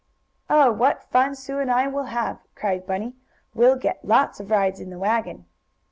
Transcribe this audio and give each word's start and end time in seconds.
"Oh, 0.49 0.71
what 0.71 1.03
fun 1.11 1.35
Sue 1.35 1.59
and 1.59 1.69
I 1.69 1.85
will 1.87 2.05
have!" 2.05 2.39
cried 2.55 2.87
Bunny. 2.87 3.13
"We'll 3.53 3.75
get 3.77 4.03
lots 4.03 4.39
of 4.39 4.49
rides 4.49 4.79
in 4.79 4.89
the 4.89 4.97
wagon." 4.97 5.45